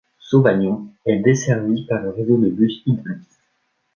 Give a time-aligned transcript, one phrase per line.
[0.17, 3.23] Sauvagnon est desservie par le réseau de bus Idelis.